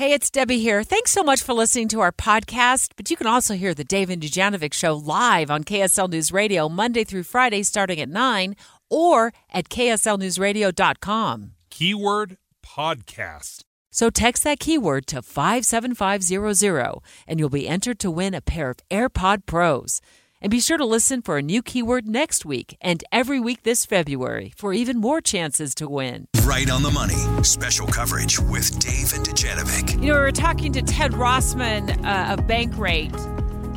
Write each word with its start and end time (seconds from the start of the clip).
Hey, 0.00 0.14
it's 0.14 0.30
Debbie 0.30 0.60
here. 0.60 0.82
Thanks 0.82 1.10
so 1.10 1.22
much 1.22 1.42
for 1.42 1.52
listening 1.52 1.86
to 1.88 2.00
our 2.00 2.10
podcast. 2.10 2.92
But 2.96 3.10
you 3.10 3.18
can 3.18 3.26
also 3.26 3.52
hear 3.52 3.74
the 3.74 3.84
Dave 3.84 4.08
and 4.08 4.22
Dujanovic 4.22 4.72
show 4.72 4.94
live 4.94 5.50
on 5.50 5.62
KSL 5.62 6.08
News 6.08 6.32
Radio 6.32 6.70
Monday 6.70 7.04
through 7.04 7.24
Friday 7.24 7.62
starting 7.62 8.00
at 8.00 8.08
9 8.08 8.56
or 8.88 9.34
at 9.50 9.68
kslnewsradio.com. 9.68 11.50
Keyword 11.68 12.38
podcast. 12.64 13.64
So 13.90 14.08
text 14.08 14.42
that 14.44 14.58
keyword 14.58 15.06
to 15.08 15.20
57500 15.20 17.00
and 17.26 17.38
you'll 17.38 17.50
be 17.50 17.68
entered 17.68 17.98
to 17.98 18.10
win 18.10 18.32
a 18.32 18.40
pair 18.40 18.70
of 18.70 18.78
AirPod 18.90 19.44
Pros. 19.44 20.00
And 20.42 20.50
be 20.50 20.58
sure 20.58 20.78
to 20.78 20.86
listen 20.86 21.20
for 21.20 21.36
a 21.36 21.42
new 21.42 21.62
keyword 21.62 22.08
next 22.08 22.46
week 22.46 22.78
and 22.80 23.04
every 23.12 23.38
week 23.38 23.62
this 23.62 23.84
February 23.84 24.54
for 24.56 24.72
even 24.72 24.96
more 24.96 25.20
chances 25.20 25.74
to 25.74 25.86
win. 25.86 26.28
Right 26.44 26.70
on 26.70 26.82
the 26.82 26.90
money. 26.90 27.18
Special 27.44 27.86
coverage 27.86 28.40
with 28.40 28.78
Dave 28.78 29.12
and 29.12 29.26
Dujanovic. 29.26 30.00
You 30.00 30.08
know, 30.08 30.14
we 30.14 30.20
were 30.20 30.32
talking 30.32 30.72
to 30.72 30.80
Ted 30.80 31.12
Rossman 31.12 31.90
uh, 32.06 32.32
of 32.32 32.46
Bankrate 32.46 33.14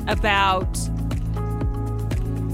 about 0.10 0.74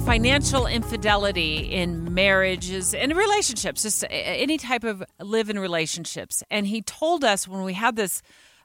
financial 0.05 0.65
infidelity 0.65 1.57
in 1.57 2.11
marriages 2.11 2.95
and 2.95 3.15
relationships, 3.15 3.83
just 3.83 4.03
any 4.09 4.57
type 4.57 4.83
of 4.83 5.03
live 5.19 5.51
in 5.51 5.59
relationships. 5.59 6.41
And 6.49 6.65
he 6.65 6.81
told 6.81 7.23
us 7.23 7.47
when 7.47 7.61
we 7.61 7.73
had 7.73 7.95
this 7.95 8.23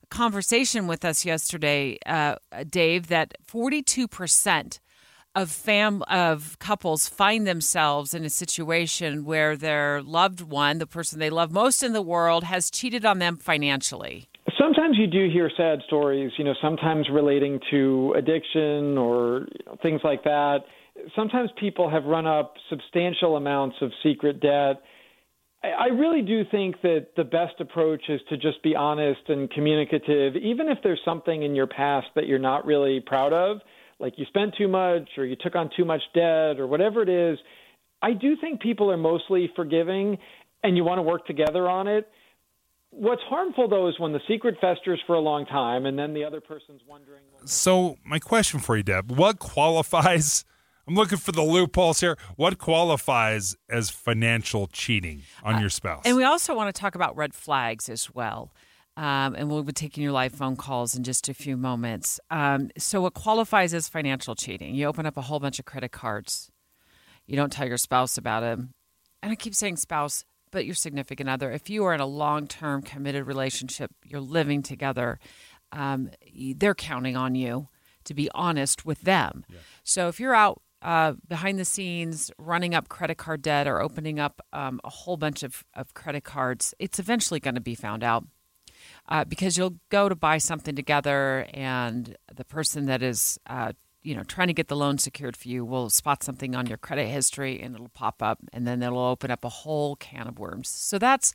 conversation 0.09 0.87
with 0.87 1.05
us 1.05 1.27
yesterday, 1.27 1.99
uh, 2.07 2.37
Dave, 2.71 3.09
that 3.09 3.35
42% 3.47 4.79
of 5.35 5.51
fam 5.51 6.03
of 6.03 6.59
couples 6.59 7.09
find 7.09 7.47
themselves 7.47 8.15
in 8.15 8.25
a 8.25 8.31
situation 8.31 9.25
where 9.25 9.57
their 9.57 10.03
loved 10.03 10.41
one, 10.41 10.79
the 10.79 10.87
person 10.87 11.19
they 11.19 11.31
love 11.31 11.51
most 11.53 11.83
in 11.83 11.93
the 11.93 12.03
world, 12.03 12.45
has 12.45 12.71
cheated 12.71 13.05
on 13.05 13.19
them 13.19 13.37
financially. 13.37 14.29
Sometimes 14.59 14.97
you 14.99 15.07
do 15.07 15.29
hear 15.29 15.51
sad 15.57 15.81
stories, 15.87 16.33
you 16.39 16.45
know, 16.45 16.55
sometimes 16.63 17.09
relating 17.11 17.59
to 17.71 18.15
addiction 18.17 18.97
or 18.97 19.47
you 19.53 19.65
know, 19.67 19.77
things 19.83 20.01
like 20.05 20.23
that. 20.25 20.59
Sometimes 21.17 21.51
people 21.59 21.91
have 21.91 22.05
run 22.05 22.27
up 22.27 22.55
substantial 22.71 23.37
amounts 23.37 23.77
of 23.81 23.91
secret 24.03 24.41
debt. 24.41 24.83
I 25.65 25.87
really 25.87 26.21
do 26.21 26.45
think 26.51 26.83
that 26.83 27.09
the 27.17 27.25
best 27.25 27.59
approach 27.59 28.03
is 28.09 28.21
to 28.29 28.37
just 28.37 28.63
be 28.63 28.77
honest 28.77 29.21
and 29.29 29.51
communicative, 29.51 30.37
even 30.37 30.69
if 30.69 30.79
there's 30.85 31.01
something 31.05 31.43
in 31.43 31.55
your 31.55 31.67
past 31.67 32.09
that 32.15 32.27
you're 32.27 32.39
not 32.39 32.67
really 32.67 33.01
proud 33.01 33.33
of 33.33 33.61
like 33.99 34.15
you 34.17 34.25
spent 34.27 34.55
too 34.57 34.69
much 34.69 35.09
or 35.17 35.25
you 35.25 35.37
took 35.37 35.55
on 35.55 35.71
too 35.77 35.85
much 35.85 36.03
debt 36.15 36.59
or 36.59 36.67
whatever 36.67 37.03
it 37.03 37.09
is, 37.09 37.39
I 38.03 38.13
do 38.13 38.37
think 38.41 38.61
people 38.61 38.91
are 38.91 38.97
mostly 38.97 39.51
forgiving 39.57 40.19
and 40.63 40.77
you 40.77 40.85
want 40.85 40.99
to 40.99 41.03
work 41.03 41.27
together 41.27 41.69
on 41.69 41.89
it. 41.89 42.09
What's 42.91 43.23
harmful 43.29 43.69
though 43.69 43.89
is 43.89 43.99
when 43.99 44.13
the 44.13 44.21
secret 44.29 44.57
festers 44.61 45.01
for 45.07 45.15
a 45.15 45.21
long 45.21 45.47
time 45.47 45.87
and 45.87 45.99
then 45.99 46.15
the 46.15 46.25
other 46.25 46.41
person's 46.41 46.81
wondering. 46.87 47.23
So, 47.45 47.97
my 48.05 48.19
question 48.19 48.61
for 48.61 48.77
you, 48.77 48.83
Deb, 48.83 49.11
what 49.11 49.39
qualifies? 49.39 50.45
I'm 50.87 50.95
looking 50.95 51.19
for 51.19 51.33
the 51.33 51.43
loopholes 51.43 52.01
here. 52.01 52.19
What 52.37 52.59
qualifies 52.59 53.57
as 53.71 53.89
financial 53.89 54.67
cheating 54.67 55.23
on 55.43 55.55
uh, 55.55 55.61
your 55.61 55.71
spouse? 55.71 56.03
And 56.05 56.15
we 56.17 56.25
also 56.25 56.55
want 56.55 56.75
to 56.75 56.79
talk 56.79 56.95
about 56.95 57.17
red 57.17 57.33
flags 57.35 57.89
as 57.89 58.15
well. 58.15 58.53
Um, 58.97 59.35
and 59.35 59.51
we'll 59.51 59.65
be 59.65 59.73
taking 59.73 60.05
your 60.05 60.13
live 60.13 60.33
phone 60.33 60.55
calls 60.57 60.95
in 60.95 61.03
just 61.03 61.29
a 61.29 61.35
few 61.35 61.57
moments. 61.57 62.21
Um, 62.31 62.71
so, 62.79 63.01
what 63.01 63.15
qualifies 63.15 63.75
as 63.75 63.89
financial 63.89 64.37
cheating? 64.37 64.75
You 64.75 64.87
open 64.87 65.05
up 65.05 65.17
a 65.17 65.23
whole 65.23 65.41
bunch 65.41 65.59
of 65.59 65.65
credit 65.65 65.91
cards. 65.91 66.51
You 67.27 67.35
don't 67.35 67.53
tell 67.53 67.67
your 67.67 67.77
spouse 67.77 68.17
about 68.17 68.45
it. 68.45 68.59
And 69.23 69.33
I 69.33 69.35
keep 69.35 69.55
saying 69.55 69.79
spouse, 69.79 70.25
but 70.53 70.65
your 70.65 70.77
significant 70.77 71.29
other. 71.29 71.51
If 71.51 71.69
you 71.69 71.85
are 71.85 71.95
in 71.95 72.01
a 72.01 72.07
long 72.07 72.47
term 72.47 72.83
committed 72.83 73.27
relationship, 73.27 73.91
you're 74.05 74.21
living 74.21 74.63
together, 74.63 75.19
um, 75.73 76.11
they're 76.57 76.75
counting 76.75 77.17
on 77.17 77.35
you 77.35 77.69
to 78.05 78.15
be 78.15 78.31
honest 78.35 78.85
with 78.85 79.03
them. 79.03 79.45
Yeah. 79.49 79.59
So, 79.83 80.09
if 80.09 80.21
you're 80.21 80.35
out 80.35 80.63
uh, 80.83 81.15
behind 81.27 81.59
the 81.59 81.65
scenes 81.65 82.31
running 82.39 82.75
up 82.75 82.89
credit 82.89 83.17
card 83.17 83.43
debt 83.43 83.67
or 83.67 83.81
opening 83.81 84.21
up 84.21 84.41
um, 84.53 84.81
a 84.85 84.91
whole 84.91 85.17
bunch 85.17 85.43
of, 85.43 85.65
of 85.75 85.95
credit 85.95 86.25
cards, 86.25 86.75
it's 86.79 86.99
eventually 86.99 87.41
going 87.41 87.55
to 87.55 87.61
be 87.61 87.75
found 87.75 88.05
out 88.05 88.25
uh, 89.09 89.25
because 89.25 89.57
you'll 89.57 89.77
go 89.91 90.09
to 90.09 90.15
buy 90.15 90.39
something 90.39 90.75
together, 90.75 91.47
and 91.53 92.17
the 92.35 92.45
person 92.45 92.87
that 92.87 93.03
is 93.03 93.39
uh, 93.47 93.73
you 94.03 94.15
know 94.15 94.23
trying 94.23 94.49
to 94.49 94.55
get 94.55 94.69
the 94.69 94.77
loan 94.77 94.99
secured 94.99 95.37
for 95.37 95.49
you 95.49 95.65
will 95.65 95.91
spot 95.91 96.23
something 96.23 96.55
on 96.55 96.67
your 96.67 96.79
credit 96.79 97.07
history, 97.07 97.61
and 97.61 97.75
it'll 97.75 97.89
pop 97.89 98.23
up, 98.23 98.39
and 98.53 98.67
then 98.67 98.83
it'll 98.83 98.99
open 98.99 99.31
up 99.31 99.45
a 99.45 99.49
whole 99.49 99.97
can 99.97 100.27
of 100.27 100.39
worms. 100.39 100.69
So 100.69 100.99
that's 100.99 101.35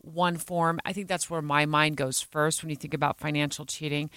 one 0.00 0.36
form. 0.36 0.80
I 0.84 0.92
think 0.92 1.08
that's 1.08 1.28
where 1.28 1.42
my 1.42 1.66
mind 1.66 1.96
goes 1.96 2.20
first 2.20 2.62
when 2.62 2.70
you 2.70 2.76
think 2.76 2.94
about 2.94 3.18
financial 3.18 3.64
cheating. 3.64 4.10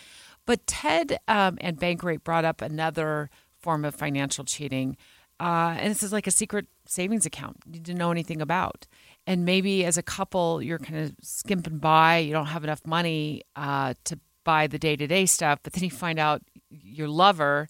But 0.45 0.65
Ted 0.67 1.19
um, 1.27 1.57
and 1.61 1.77
Bankrate 1.77 2.23
brought 2.23 2.45
up 2.45 2.61
another 2.61 3.29
form 3.59 3.85
of 3.85 3.95
financial 3.95 4.43
cheating. 4.43 4.97
Uh, 5.39 5.75
and 5.79 5.89
this 5.89 6.03
is 6.03 6.11
like 6.11 6.27
a 6.27 6.31
secret 6.31 6.67
savings 6.85 7.25
account 7.25 7.57
you 7.71 7.79
didn't 7.79 7.97
know 7.97 8.11
anything 8.11 8.41
about 8.41 8.85
and 9.31 9.45
maybe 9.45 9.85
as 9.85 9.97
a 9.97 10.03
couple 10.03 10.61
you're 10.61 10.79
kind 10.79 10.99
of 10.99 11.13
skimping 11.21 11.77
by 11.77 12.17
you 12.17 12.33
don't 12.33 12.47
have 12.47 12.63
enough 12.63 12.85
money 12.85 13.41
uh, 13.55 13.93
to 14.03 14.19
buy 14.43 14.67
the 14.67 14.77
day-to-day 14.77 15.25
stuff 15.25 15.59
but 15.63 15.73
then 15.73 15.83
you 15.83 15.89
find 15.89 16.19
out 16.19 16.41
your 16.69 17.07
lover 17.07 17.67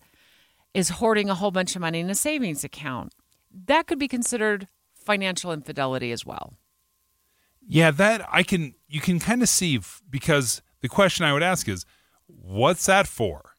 is 0.73 0.89
hoarding 0.89 1.29
a 1.29 1.35
whole 1.35 1.51
bunch 1.51 1.75
of 1.75 1.81
money 1.81 1.99
in 1.99 2.09
a 2.09 2.15
savings 2.15 2.63
account. 2.63 3.13
That 3.65 3.87
could 3.87 3.99
be 3.99 4.07
considered 4.07 4.67
financial 4.93 5.51
infidelity 5.51 6.11
as 6.11 6.25
well. 6.25 6.53
Yeah 7.67 7.91
that 7.91 8.27
i 8.31 8.41
can 8.43 8.73
you 8.87 8.99
can 8.99 9.19
kind 9.19 9.43
of 9.43 9.49
see 9.49 9.79
because 10.09 10.61
the 10.81 10.89
question 10.89 11.25
i 11.25 11.33
would 11.33 11.43
ask 11.43 11.67
is 11.67 11.85
what's 12.27 12.85
that 12.87 13.07
for? 13.07 13.51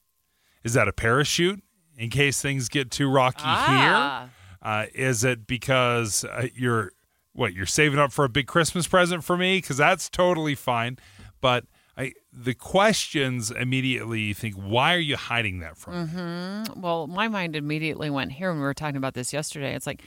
Is 0.65 0.75
that 0.75 0.89
a 0.89 0.93
parachute 0.93 1.63
in 1.97 2.11
case 2.11 2.41
things 2.41 2.69
get 2.69 2.91
too 2.91 3.09
rocky 3.09 3.43
ah. 3.45 4.29
here 4.31 4.31
uh, 4.63 4.87
is 4.95 5.25
it 5.25 5.47
because 5.47 6.25
uh, 6.25 6.47
you're 6.55 6.93
what 7.33 7.55
you're 7.55 7.67
saving 7.67 7.99
up 7.99 8.13
for 8.13 8.25
a 8.25 8.29
big 8.29 8.47
Christmas 8.47 8.87
present 8.87 9.25
for 9.25 9.37
me? 9.37 9.59
Because 9.59 9.77
that's 9.77 10.09
totally 10.09 10.55
fine. 10.55 10.99
But 11.41 11.65
I, 11.97 12.13
the 12.33 12.55
questions 12.55 13.51
immediately 13.51 14.21
you 14.21 14.35
think, 14.35 14.55
why 14.55 14.95
are 14.95 15.01
you 15.01 15.17
hiding 15.17 15.61
that 15.61 15.77
from 15.77 16.09
mm-hmm. 16.09 16.81
Well, 16.81 17.07
my 17.07 17.29
mind 17.29 17.57
immediately 17.57 18.11
went 18.11 18.33
here 18.33 18.51
when 18.51 18.59
we 18.59 18.65
were 18.65 18.75
talking 18.75 18.97
about 18.97 19.15
this 19.15 19.33
yesterday. 19.33 19.75
It's 19.75 19.87
like, 19.87 20.03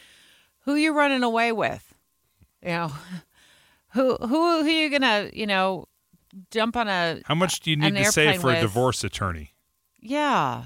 who 0.61 0.73
are 0.73 0.79
you 0.79 0.93
running 0.93 1.23
away 1.23 1.51
with? 1.51 1.93
You 2.61 2.69
know, 2.69 2.91
who 3.89 4.15
who 4.15 4.27
who 4.27 4.67
are 4.67 4.69
you 4.69 4.89
gonna 4.89 5.29
you 5.31 5.45
know 5.45 5.85
jump 6.51 6.75
on 6.75 6.87
a? 6.87 7.21
How 7.25 7.35
much 7.35 7.59
do 7.59 7.69
you 7.69 7.77
need 7.77 7.95
to 7.95 8.05
save 8.05 8.41
for 8.41 8.47
with? 8.47 8.57
a 8.57 8.61
divorce 8.61 9.03
attorney? 9.03 9.53
Yeah, 9.99 10.65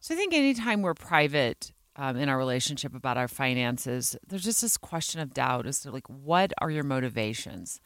so 0.00 0.14
I 0.14 0.16
think 0.16 0.34
anytime 0.34 0.82
we're 0.82 0.94
private 0.94 1.72
um, 1.96 2.16
in 2.16 2.28
our 2.28 2.38
relationship 2.38 2.94
about 2.94 3.16
our 3.16 3.28
finances, 3.28 4.16
there's 4.26 4.44
just 4.44 4.60
this 4.60 4.76
question 4.76 5.20
of 5.20 5.34
doubt 5.34 5.66
as 5.66 5.80
to 5.80 5.90
like, 5.90 6.08
what 6.08 6.52
are 6.58 6.70
your 6.70 6.84
motivations? 6.84 7.80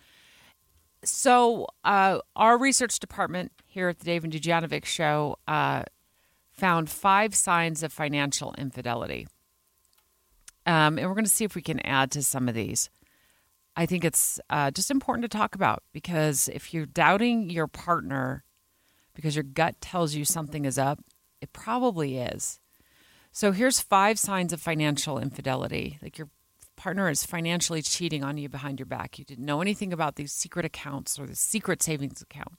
So, 1.02 1.66
uh, 1.82 2.18
our 2.36 2.58
research 2.58 2.98
department 2.98 3.52
here 3.64 3.88
at 3.88 4.00
the 4.00 4.04
Dave 4.04 4.24
and 4.24 4.32
Dujanovic 4.32 4.84
Show 4.84 5.38
uh, 5.48 5.84
found 6.52 6.90
five 6.90 7.34
signs 7.34 7.82
of 7.82 7.92
financial 7.92 8.54
infidelity. 8.58 9.26
Um, 10.66 10.98
and 10.98 11.08
we're 11.08 11.14
going 11.14 11.24
to 11.24 11.30
see 11.30 11.44
if 11.44 11.54
we 11.54 11.62
can 11.62 11.80
add 11.86 12.10
to 12.10 12.22
some 12.22 12.48
of 12.48 12.54
these. 12.54 12.90
I 13.76 13.86
think 13.86 14.04
it's 14.04 14.38
uh, 14.50 14.70
just 14.70 14.90
important 14.90 15.22
to 15.22 15.38
talk 15.38 15.54
about 15.54 15.82
because 15.92 16.48
if 16.52 16.74
you're 16.74 16.84
doubting 16.84 17.48
your 17.48 17.66
partner 17.66 18.44
because 19.14 19.34
your 19.34 19.44
gut 19.44 19.80
tells 19.80 20.14
you 20.14 20.24
something 20.24 20.64
is 20.64 20.78
up, 20.78 21.00
it 21.40 21.52
probably 21.52 22.18
is. 22.18 22.60
So 23.32 23.52
here's 23.52 23.80
five 23.80 24.18
signs 24.18 24.52
of 24.52 24.60
financial 24.60 25.18
infidelity. 25.18 25.98
Like 26.02 26.18
your 26.18 26.28
partner 26.76 27.08
is 27.08 27.24
financially 27.24 27.82
cheating 27.82 28.24
on 28.24 28.38
you 28.38 28.48
behind 28.48 28.78
your 28.78 28.86
back. 28.86 29.18
You 29.18 29.24
didn't 29.24 29.44
know 29.44 29.60
anything 29.60 29.92
about 29.92 30.16
these 30.16 30.32
secret 30.32 30.64
accounts 30.64 31.18
or 31.18 31.26
the 31.26 31.36
secret 31.36 31.82
savings 31.82 32.22
account. 32.22 32.54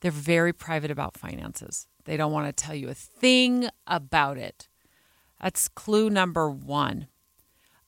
They're 0.00 0.10
very 0.10 0.52
private 0.52 0.90
about 0.90 1.16
finances. 1.16 1.86
They 2.04 2.16
don't 2.16 2.32
want 2.32 2.46
to 2.46 2.64
tell 2.64 2.74
you 2.74 2.88
a 2.88 2.94
thing 2.94 3.68
about 3.86 4.38
it. 4.38 4.68
That's 5.40 5.68
clue 5.68 6.10
number 6.10 6.50
one. 6.50 7.08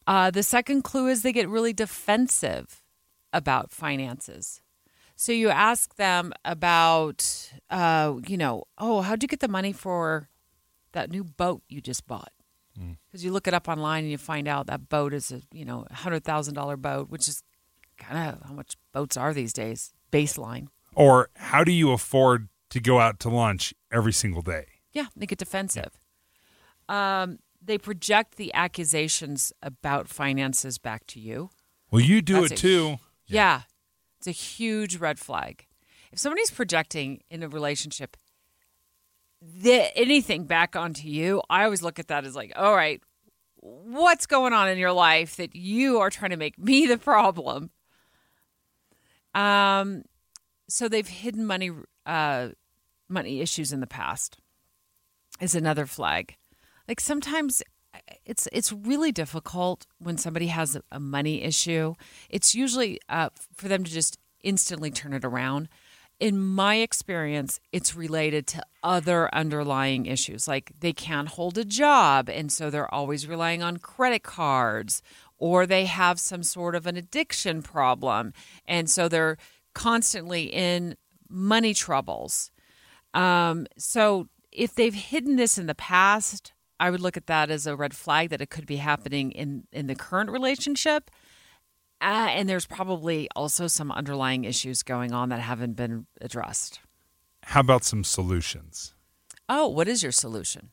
Uh, 0.07 0.31
the 0.31 0.43
second 0.43 0.83
clue 0.83 1.09
is 1.09 1.23
they 1.23 1.33
get 1.33 1.49
really 1.49 1.73
defensive 1.73 2.83
about 3.33 3.73
finances. 3.73 4.63
So 5.17 5.33
you 5.33 5.49
ask 5.49 5.97
them 5.97 6.33
about, 6.45 7.51
uh, 7.71 8.15
you 8.27 8.37
know, 8.37 8.65
oh, 8.79 9.01
how'd 9.01 9.23
you 9.23 9.29
get 9.29 9.41
the 9.41 9.49
money 9.49 9.73
for 9.73 10.29
that 10.97 11.11
new 11.11 11.23
boat 11.23 11.63
you 11.69 11.81
just 11.81 12.07
bought 12.07 12.33
because 12.75 13.21
mm. 13.21 13.25
you 13.25 13.31
look 13.31 13.47
it 13.47 13.55
up 13.55 13.69
online 13.69 14.05
and 14.05 14.11
you 14.11 14.19
find 14.19 14.49
out 14.49 14.67
that 14.67 14.89
boat 14.89 15.13
is 15.15 15.31
a 15.31 15.41
you 15.53 15.65
know 15.65 15.87
hundred 15.91 16.25
thousand 16.25 16.55
dollar 16.55 16.77
boat, 16.77 17.09
which 17.11 17.29
is 17.29 17.43
kind 17.97 18.29
of 18.29 18.49
how 18.49 18.55
much 18.55 18.77
boats 18.93 19.17
are 19.17 19.33
these 19.33 19.53
days, 19.53 19.93
baseline. 20.13 20.69
Or 20.95 21.29
how 21.37 21.65
do 21.65 21.73
you 21.73 21.93
afford 21.93 22.49
to 22.71 22.81
go 22.81 22.99
out 22.99 23.21
to 23.21 23.29
lunch 23.29 23.75
every 23.93 24.13
single 24.13 24.43
day? 24.43 24.67
Yeah, 24.93 25.07
they 25.15 25.27
get 25.27 25.39
defensive. 25.39 25.93
Yeah. 26.89 27.23
Um, 27.23 27.39
they 27.63 27.79
project 27.79 28.37
the 28.37 28.53
accusations 28.55 29.53
about 29.63 30.09
finances 30.09 30.79
back 30.79 31.07
to 31.09 31.21
you. 31.21 31.51
Well, 31.91 32.03
you 32.03 32.23
do 32.23 32.41
That's 32.41 32.53
it 32.53 32.59
a, 32.59 32.63
too. 32.63 32.89
Yeah. 33.27 33.43
yeah, 33.43 33.61
it's 34.19 34.27
a 34.27 34.33
huge 34.33 34.97
red 34.97 35.19
flag 35.19 35.67
if 36.13 36.19
somebody's 36.19 36.51
projecting 36.51 37.21
in 37.31 37.43
a 37.43 37.49
relationship 37.49 38.17
the, 39.41 39.97
anything 39.97 40.45
back 40.45 40.77
onto 40.77 41.09
you, 41.09 41.43
I 41.49 41.65
always 41.65 41.83
look 41.83 41.99
at 41.99 42.09
that 42.09 42.25
as 42.25 42.35
like, 42.35 42.53
all 42.57 42.75
right, 42.75 43.03
what's 43.57 44.27
going 44.27 44.53
on 44.53 44.69
in 44.69 44.79
your 44.79 44.93
life 44.93 45.37
that 45.37 45.55
you 45.55 46.01
are 46.01 46.11
trying 46.11 46.31
to 46.31 46.37
make 46.37 46.59
me 46.63 46.87
the 46.87 46.99
problem? 46.99 47.71
Um, 49.35 50.03
so 50.69 50.89
they've 50.89 51.07
hidden 51.07 51.47
money, 51.47 51.71
uh, 52.07 52.49
money 53.09 53.41
issues 53.41 53.73
in 53.73 53.81
the 53.81 53.87
past. 53.87 54.39
Is 55.39 55.55
another 55.55 55.85
flag. 55.85 56.35
Like 56.89 56.99
sometimes 56.99 57.63
it's 58.25 58.49
it's 58.53 58.73
really 58.73 59.13
difficult 59.13 59.87
when 59.99 60.17
somebody 60.17 60.47
has 60.47 60.77
a, 60.77 60.83
a 60.91 61.01
money 61.01 61.43
issue. 61.43 61.95
It's 62.31 62.55
usually 62.55 63.01
uh, 63.09 63.31
for 63.55 63.69
them 63.69 63.85
to 63.85 63.91
just 63.91 64.19
instantly 64.43 64.91
turn 64.91 65.13
it 65.13 65.25
around. 65.25 65.69
In 66.19 66.43
my 66.43 66.77
experience, 66.77 67.61
it's 67.73 67.95
related 67.95 68.47
to 68.49 68.63
other 68.83 69.29
underlying 69.35 70.07
issues, 70.07 70.49
like 70.49 70.73
they 70.81 70.95
can't 70.95 71.29
hold 71.29 71.59
a 71.59 71.65
job, 71.65 72.31
and 72.31 72.51
so 72.51 72.71
they're 72.71 72.93
always 72.93 73.27
relying 73.27 73.63
on 73.63 73.77
credit 73.77 74.23
cards, 74.23 75.03
or 75.37 75.67
they 75.67 75.85
have 75.85 76.19
some 76.19 76.43
sort 76.43 76.75
of 76.75 76.87
an 76.87 76.97
addiction 76.97 77.61
problem, 77.61 78.33
and 78.67 78.89
so 78.89 79.09
they're 79.09 79.37
constantly 79.75 80.45
in 80.45 80.97
money 81.29 81.75
troubles. 81.75 82.51
Um, 83.13 83.67
so 83.77 84.29
if 84.53 84.75
they've 84.75 84.95
hidden 84.95 85.37
this 85.37 85.59
in 85.59 85.67
the 85.67 85.75
past, 85.75 86.55
I 86.81 86.91
would 86.91 87.01
look 87.01 87.19
at 87.19 87.27
that 87.27 87.51
as 87.51 87.67
a 87.67 87.77
red 87.77 87.95
flag 87.95 88.31
that 88.31 88.41
it 88.41 88.49
could 88.49 88.67
be 88.67 88.77
happening 88.77 89.33
in 89.33 89.65
in 89.73 89.87
the 89.87 89.95
current 89.95 90.31
relationship. 90.31 91.11
Uh, 92.01 92.29
and 92.31 92.49
there's 92.49 92.67
probably 92.67 93.29
also 93.35 93.67
some 93.67 93.91
underlying 93.91 94.45
issues 94.45 94.83
going 94.83 95.13
on 95.13 95.31
that 95.31 95.41
haven't 95.41 95.75
been 95.75 96.07
addressed. 96.21 96.81
How 97.43 97.61
about 97.61 97.85
some 97.85 98.05
solutions? 98.05 98.95
Oh, 99.49 99.69
what 99.69 99.89
is 99.89 100.03
your 100.03 100.13
solution? 100.13 100.71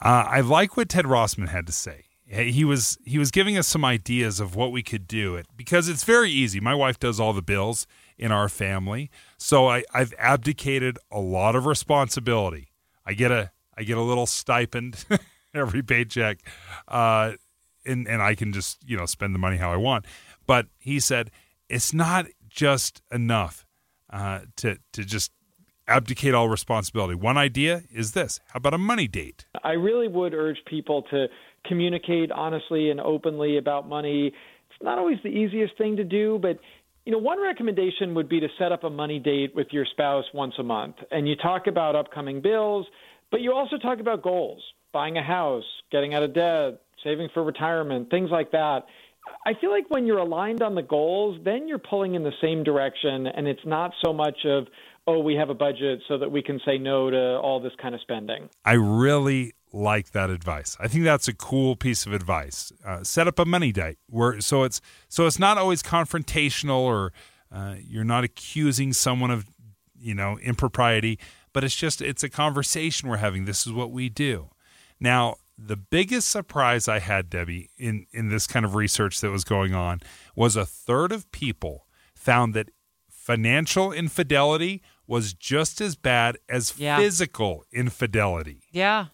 Uh, 0.00 0.24
I 0.28 0.40
like 0.40 0.76
what 0.76 0.88
Ted 0.88 1.06
Rossman 1.06 1.48
had 1.48 1.66
to 1.66 1.72
say. 1.72 2.04
He 2.26 2.62
was 2.62 2.98
he 3.06 3.16
was 3.16 3.30
giving 3.30 3.56
us 3.56 3.66
some 3.66 3.86
ideas 3.86 4.38
of 4.38 4.54
what 4.54 4.70
we 4.70 4.82
could 4.82 5.08
do 5.08 5.34
it 5.34 5.46
because 5.56 5.88
it's 5.88 6.04
very 6.04 6.30
easy. 6.30 6.60
My 6.60 6.74
wife 6.74 6.98
does 6.98 7.18
all 7.18 7.32
the 7.32 7.40
bills 7.40 7.86
in 8.18 8.30
our 8.30 8.50
family, 8.50 9.10
so 9.38 9.66
I, 9.66 9.82
I've 9.94 10.12
abdicated 10.18 10.98
a 11.10 11.20
lot 11.20 11.56
of 11.56 11.64
responsibility. 11.64 12.68
I 13.06 13.14
get 13.14 13.32
a 13.32 13.50
I 13.78 13.84
get 13.84 13.96
a 13.96 14.02
little 14.02 14.26
stipend 14.26 15.06
every 15.54 15.82
paycheck, 15.82 16.40
uh, 16.86 17.32
and 17.86 18.06
and 18.06 18.20
I 18.20 18.34
can 18.34 18.52
just 18.52 18.86
you 18.86 18.98
know 18.98 19.06
spend 19.06 19.34
the 19.34 19.38
money 19.38 19.56
how 19.56 19.72
I 19.72 19.76
want. 19.76 20.04
But 20.48 20.66
he 20.78 20.98
said 20.98 21.30
it's 21.68 21.94
not 21.94 22.26
just 22.48 23.02
enough 23.12 23.64
uh, 24.10 24.40
to 24.56 24.78
to 24.94 25.04
just 25.04 25.30
abdicate 25.86 26.34
all 26.34 26.48
responsibility. 26.48 27.14
One 27.14 27.36
idea 27.36 27.82
is 27.92 28.12
this: 28.12 28.40
how 28.48 28.56
about 28.56 28.74
a 28.74 28.78
money 28.78 29.06
date? 29.06 29.46
I 29.62 29.72
really 29.72 30.08
would 30.08 30.34
urge 30.34 30.58
people 30.66 31.02
to 31.10 31.28
communicate 31.64 32.32
honestly 32.32 32.90
and 32.90 33.00
openly 33.00 33.58
about 33.58 33.88
money. 33.88 34.32
It's 34.70 34.82
not 34.82 34.98
always 34.98 35.18
the 35.22 35.28
easiest 35.28 35.78
thing 35.78 35.96
to 35.96 36.04
do, 36.04 36.40
but 36.42 36.58
you 37.04 37.12
know, 37.12 37.18
one 37.18 37.40
recommendation 37.40 38.14
would 38.16 38.28
be 38.28 38.40
to 38.40 38.48
set 38.58 38.72
up 38.72 38.82
a 38.82 38.90
money 38.90 39.20
date 39.20 39.54
with 39.54 39.68
your 39.70 39.86
spouse 39.86 40.24
once 40.34 40.54
a 40.58 40.64
month, 40.64 40.96
and 41.12 41.28
you 41.28 41.36
talk 41.36 41.68
about 41.68 41.94
upcoming 41.94 42.40
bills 42.40 42.86
but 43.30 43.40
you 43.40 43.52
also 43.52 43.76
talk 43.76 44.00
about 44.00 44.22
goals, 44.22 44.62
buying 44.92 45.18
a 45.18 45.22
house, 45.22 45.64
getting 45.92 46.14
out 46.14 46.22
of 46.22 46.34
debt, 46.34 46.80
saving 47.04 47.28
for 47.34 47.44
retirement, 47.44 48.10
things 48.10 48.30
like 48.30 48.52
that. 48.52 48.86
I 49.46 49.54
feel 49.60 49.70
like 49.70 49.88
when 49.88 50.06
you're 50.06 50.18
aligned 50.18 50.62
on 50.62 50.74
the 50.74 50.82
goals, 50.82 51.40
then 51.44 51.68
you're 51.68 51.78
pulling 51.78 52.14
in 52.14 52.22
the 52.22 52.32
same 52.40 52.62
direction, 52.62 53.26
and 53.26 53.46
it's 53.46 53.64
not 53.64 53.92
so 54.04 54.12
much 54.12 54.38
of, 54.44 54.66
oh, 55.06 55.18
we 55.20 55.34
have 55.34 55.50
a 55.50 55.54
budget 55.54 56.00
so 56.08 56.18
that 56.18 56.30
we 56.30 56.42
can 56.42 56.60
say 56.64 56.78
no 56.78 57.10
to 57.10 57.38
all 57.38 57.60
this 57.60 57.72
kind 57.80 57.94
of 57.94 58.00
spending. 58.00 58.48
I 58.64 58.74
really 58.74 59.54
like 59.72 60.12
that 60.12 60.30
advice. 60.30 60.76
I 60.80 60.88
think 60.88 61.04
that's 61.04 61.28
a 61.28 61.34
cool 61.34 61.76
piece 61.76 62.06
of 62.06 62.12
advice. 62.12 62.72
Uh, 62.84 63.04
set 63.04 63.26
up 63.26 63.38
a 63.38 63.44
money 63.44 63.72
date 63.72 63.98
where 64.08 64.40
so 64.40 64.64
it's 64.64 64.80
so 65.08 65.26
it's 65.26 65.38
not 65.38 65.58
always 65.58 65.82
confrontational 65.82 66.80
or 66.80 67.12
uh, 67.52 67.74
you're 67.78 68.04
not 68.04 68.24
accusing 68.24 68.94
someone 68.94 69.30
of 69.30 69.46
you 69.94 70.14
know 70.14 70.38
impropriety 70.38 71.18
but 71.52 71.64
it's 71.64 71.74
just 71.74 72.00
it's 72.00 72.22
a 72.22 72.28
conversation 72.28 73.08
we're 73.08 73.16
having. 73.16 73.44
This 73.44 73.66
is 73.66 73.72
what 73.72 73.90
we 73.90 74.08
do. 74.08 74.50
Now, 75.00 75.36
the 75.58 75.76
biggest 75.76 76.28
surprise 76.28 76.86
I 76.86 77.00
had, 77.00 77.28
Debbie, 77.28 77.70
in 77.76 78.06
in 78.12 78.28
this 78.28 78.46
kind 78.46 78.64
of 78.64 78.74
research 78.74 79.20
that 79.20 79.30
was 79.30 79.44
going 79.44 79.74
on 79.74 80.00
was 80.36 80.54
a 80.54 80.64
third 80.64 81.10
of 81.10 81.30
people 81.32 81.86
found 82.14 82.54
that 82.54 82.70
financial 83.08 83.92
infidelity 83.92 84.82
was 85.06 85.34
just 85.34 85.80
as 85.80 85.96
bad 85.96 86.38
as 86.48 86.78
yeah. 86.78 86.96
physical 86.96 87.64
infidelity. 87.72 88.62
Yeah. 88.70 89.06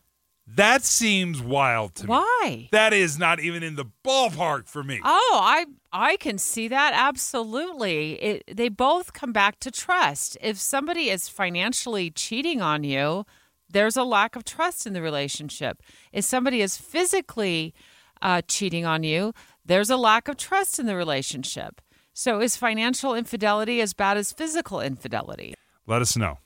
That 0.46 0.84
seems 0.84 1.40
wild 1.40 1.94
to 1.96 2.04
me. 2.04 2.08
Why? 2.10 2.68
That 2.70 2.92
is 2.92 3.18
not 3.18 3.40
even 3.40 3.62
in 3.62 3.76
the 3.76 3.86
ballpark 4.04 4.68
for 4.68 4.84
me. 4.84 5.00
Oh, 5.02 5.38
I 5.42 5.64
I 5.90 6.16
can 6.18 6.36
see 6.36 6.68
that 6.68 6.92
absolutely. 6.94 8.22
It, 8.22 8.44
they 8.54 8.68
both 8.68 9.14
come 9.14 9.32
back 9.32 9.58
to 9.60 9.70
trust. 9.70 10.36
If 10.42 10.58
somebody 10.58 11.08
is 11.08 11.30
financially 11.30 12.10
cheating 12.10 12.60
on 12.60 12.84
you, 12.84 13.24
there's 13.68 13.96
a 13.96 14.04
lack 14.04 14.36
of 14.36 14.44
trust 14.44 14.86
in 14.86 14.92
the 14.92 15.02
relationship. 15.02 15.82
If 16.12 16.24
somebody 16.24 16.60
is 16.60 16.76
physically 16.76 17.74
uh, 18.22 18.42
cheating 18.46 18.84
on 18.84 19.02
you, 19.02 19.32
there's 19.64 19.90
a 19.90 19.96
lack 19.96 20.28
of 20.28 20.36
trust 20.36 20.78
in 20.78 20.86
the 20.86 20.96
relationship. 20.96 21.80
So, 22.12 22.40
is 22.40 22.56
financial 22.56 23.14
infidelity 23.14 23.80
as 23.80 23.92
bad 23.92 24.16
as 24.16 24.30
physical 24.32 24.80
infidelity? 24.80 25.54
Let 25.86 26.00
us 26.00 26.16
know. 26.16 26.38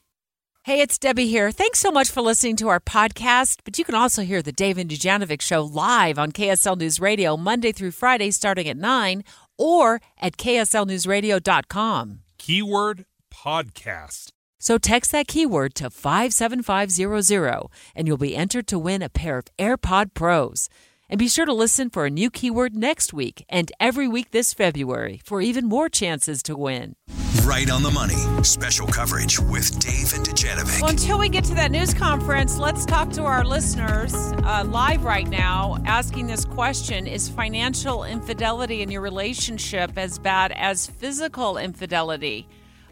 Hey, 0.64 0.80
it's 0.80 0.98
Debbie 0.98 1.28
here. 1.28 1.50
Thanks 1.50 1.78
so 1.78 1.90
much 1.90 2.10
for 2.10 2.20
listening 2.20 2.56
to 2.56 2.68
our 2.68 2.80
podcast. 2.80 3.60
But 3.64 3.78
you 3.78 3.84
can 3.84 3.94
also 3.94 4.22
hear 4.22 4.42
the 4.42 4.52
Dave 4.52 4.76
and 4.76 4.90
Dujanovic 4.90 5.40
Show 5.40 5.62
live 5.62 6.18
on 6.18 6.32
KSL 6.32 6.76
News 6.76 7.00
Radio 7.00 7.36
Monday 7.36 7.72
through 7.72 7.92
Friday 7.92 8.30
starting 8.30 8.68
at 8.68 8.76
9 8.76 9.24
or 9.56 10.00
at 10.18 10.36
kslnewsradio.com. 10.36 12.20
Keyword 12.38 13.06
podcast. 13.32 14.32
So 14.60 14.76
text 14.76 15.12
that 15.12 15.28
keyword 15.28 15.74
to 15.76 15.88
57500 15.88 17.68
and 17.94 18.08
you'll 18.08 18.16
be 18.16 18.36
entered 18.36 18.66
to 18.66 18.78
win 18.78 19.02
a 19.02 19.08
pair 19.08 19.38
of 19.38 19.44
AirPod 19.56 20.14
Pros. 20.14 20.68
And 21.08 21.18
be 21.18 21.28
sure 21.28 21.46
to 21.46 21.54
listen 21.54 21.90
for 21.90 22.04
a 22.04 22.10
new 22.10 22.28
keyword 22.28 22.74
next 22.74 23.12
week 23.12 23.44
and 23.48 23.70
every 23.78 24.08
week 24.08 24.32
this 24.32 24.52
February 24.52 25.20
for 25.24 25.40
even 25.40 25.66
more 25.66 25.88
chances 25.88 26.42
to 26.42 26.56
win. 26.56 26.96
Right 27.44 27.70
on 27.70 27.82
the 27.82 27.90
money. 27.90 28.16
Special 28.42 28.86
coverage 28.86 29.38
with 29.38 29.78
Dave 29.78 30.12
and 30.12 30.26
Dujanovic. 30.26 30.82
Well, 30.82 30.90
until 30.90 31.18
we 31.18 31.30
get 31.30 31.44
to 31.44 31.54
that 31.54 31.70
news 31.70 31.94
conference, 31.94 32.58
let's 32.58 32.84
talk 32.84 33.10
to 33.12 33.24
our 33.24 33.44
listeners 33.44 34.12
uh, 34.14 34.64
live 34.68 35.04
right 35.04 35.26
now 35.26 35.78
asking 35.86 36.26
this 36.26 36.44
question 36.44 37.06
Is 37.06 37.28
financial 37.28 38.04
infidelity 38.04 38.82
in 38.82 38.90
your 38.90 39.00
relationship 39.00 39.96
as 39.96 40.18
bad 40.18 40.52
as 40.52 40.88
physical 40.88 41.56
infidelity? 41.56 42.48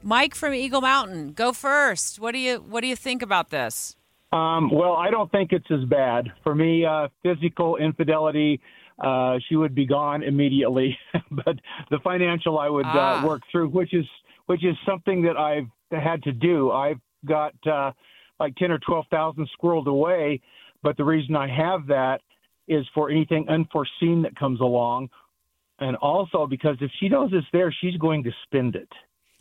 Mike 0.07 0.37
from 0.37 0.55
Eagle 0.55 0.83
Mountain, 0.83 1.33
go 1.33 1.53
first. 1.53 2.21
What 2.21 2.31
do 2.31 2.39
you 2.39 2.59
what 2.59 2.83
do 2.83 2.87
you 2.87 2.95
think 2.95 3.23
about 3.23 3.51
this? 3.51 3.97
Um, 4.33 4.71
well, 4.71 4.93
I 4.93 5.11
don't 5.11 5.29
think 5.33 5.51
it's 5.51 5.67
as 5.69 5.85
bad. 5.89 6.29
For 6.45 6.55
me, 6.55 6.85
uh, 6.85 7.09
physical 7.25 7.77
infidelity, 7.77 8.61
uh, 9.03 9.39
she 9.49 9.57
would 9.57 9.75
be 9.75 9.85
gone 9.85 10.23
immediately. 10.23 10.97
but 11.33 11.57
the 11.91 11.99
financial, 12.05 12.57
I 12.57 12.69
would 12.69 12.87
uh, 12.87 12.93
ah. 12.95 13.25
uh, 13.25 13.27
work 13.27 13.43
through, 13.51 13.71
which 13.71 13.93
is 13.93 14.07
which 14.47 14.65
is 14.65 14.77
something 14.87 15.23
that 15.23 15.37
I've 15.37 15.67
had 15.91 16.23
to 16.23 16.31
do. 16.31 16.71
I've 16.71 17.01
got 17.25 17.55
uh, 17.67 17.91
like 18.39 18.55
ten 18.55 18.71
or 18.71 18.79
twelve 18.79 19.07
thousand 19.11 19.49
squirreled 19.61 19.89
away, 19.89 20.41
but 20.85 20.97
the 20.97 21.05
reason 21.05 21.35
I 21.35 21.49
have 21.49 21.89
that 21.89 22.21
is 22.69 22.87
for 22.95 23.11
anything 23.11 23.49
unforeseen 23.49 24.23
that 24.23 24.37
comes 24.37 24.61
along, 24.61 25.09
and 25.81 25.97
also 25.97 26.47
because 26.47 26.77
if 26.81 26.93
she 27.01 27.09
knows 27.09 27.31
it's 27.33 27.47
there, 27.53 27.75
she's 27.81 27.97
going 27.97 28.23
to 28.23 28.31
spend 28.45 28.77
it 28.77 28.89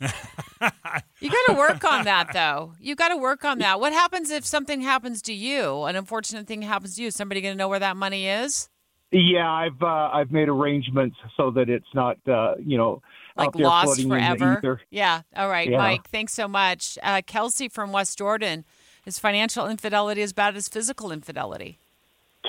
you 1.20 1.30
got 1.30 1.46
to 1.48 1.54
work 1.56 1.84
on 1.84 2.04
that, 2.04 2.32
though. 2.32 2.74
You 2.80 2.94
got 2.94 3.08
to 3.08 3.16
work 3.16 3.44
on 3.44 3.58
that. 3.58 3.80
What 3.80 3.92
happens 3.92 4.30
if 4.30 4.44
something 4.44 4.80
happens 4.82 5.22
to 5.22 5.32
you? 5.32 5.84
An 5.84 5.96
unfortunate 5.96 6.46
thing 6.46 6.62
happens 6.62 6.96
to 6.96 7.02
you. 7.02 7.10
Somebody 7.10 7.40
going 7.40 7.54
to 7.54 7.58
know 7.58 7.68
where 7.68 7.78
that 7.78 7.96
money 7.96 8.28
is? 8.28 8.68
Yeah, 9.12 9.50
I've 9.50 9.80
uh, 9.80 10.10
I've 10.12 10.32
made 10.32 10.48
arrangements 10.48 11.16
so 11.36 11.50
that 11.52 11.68
it's 11.68 11.86
not 11.94 12.18
uh, 12.28 12.56
you 12.58 12.76
know 12.76 13.02
like 13.36 13.54
lost 13.54 14.02
forever. 14.06 14.80
Yeah. 14.90 15.22
All 15.36 15.48
right, 15.48 15.70
yeah. 15.70 15.78
Mike. 15.78 16.08
Thanks 16.08 16.34
so 16.34 16.48
much. 16.48 16.98
Uh, 17.02 17.22
Kelsey 17.26 17.68
from 17.68 17.92
West 17.92 18.18
Jordan. 18.18 18.64
Is 19.06 19.20
financial 19.20 19.68
infidelity 19.68 20.20
as 20.22 20.32
bad 20.32 20.56
as 20.56 20.68
physical 20.68 21.12
infidelity? 21.12 21.78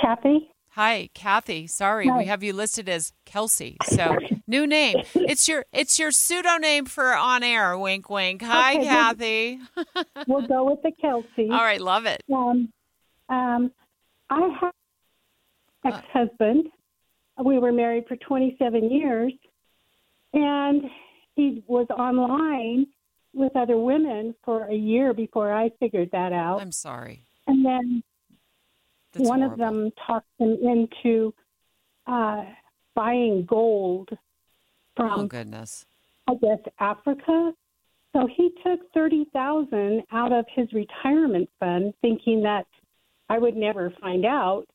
Kathy. 0.02 0.50
Hi, 0.78 1.10
Kathy. 1.16 1.66
Sorry, 1.66 2.08
Hi. 2.08 2.20
we 2.20 2.26
have 2.26 2.44
you 2.44 2.54
listed 2.54 2.88
as 2.88 3.12
Kelsey. 3.26 3.78
So 3.86 4.16
new 4.46 4.68
name. 4.68 4.98
It's 5.16 5.48
your 5.48 5.66
it's 5.74 5.98
your 5.98 6.12
pseudonym 6.12 6.86
for 6.86 7.16
on 7.16 7.42
air. 7.42 7.76
Wink, 7.76 8.12
wink. 8.12 8.44
Hi, 8.44 8.76
okay, 8.76 8.86
Kathy. 8.86 9.60
we'll 10.28 10.46
go 10.46 10.70
with 10.70 10.84
the 10.84 10.92
Kelsey. 11.02 11.50
All 11.50 11.64
right, 11.64 11.82
love 11.82 12.06
it. 12.06 12.22
Um, 12.32 12.72
um, 13.28 13.72
I 14.30 14.50
have 14.62 14.74
ex-husband. 15.84 16.68
We 17.44 17.58
were 17.58 17.72
married 17.72 18.04
for 18.08 18.16
27 18.16 18.92
years, 18.92 19.34
and 20.34 20.84
he 21.36 21.64
was 21.66 21.88
online 21.90 22.86
with 23.34 23.56
other 23.56 23.80
women 23.80 24.36
for 24.46 24.66
a 24.66 24.76
year 24.76 25.16
before 25.16 25.52
I 25.52 25.72
figured 25.80 26.10
that 26.12 26.34
out. 26.34 26.62
I'm 26.62 26.72
sorry. 26.72 27.24
And 27.48 27.66
then 27.66 28.04
That's 29.18 29.30
one 29.30 29.42
horrible. 29.42 29.64
of 29.64 29.72
them 29.74 29.92
talked 30.06 30.28
him 30.40 30.58
into 30.62 31.34
uh, 32.06 32.44
buying 32.96 33.46
gold 33.46 34.10
from 34.96 35.20
Oh 35.20 35.28
goodness. 35.28 35.86
I 36.28 36.34
guess 36.36 36.60
Africa. 36.80 37.54
So 38.14 38.28
he 38.36 38.52
took 38.66 38.80
thirty 38.94 39.26
thousand 39.34 40.04
out 40.12 40.32
of 40.32 40.46
his 40.54 40.72
retirement 40.74 41.50
fund, 41.60 41.94
thinking 42.02 42.44
that 42.44 42.66
I 43.30 43.38
would 43.38 43.56
never 43.56 43.94
find 44.02 44.26
out. 44.26 44.66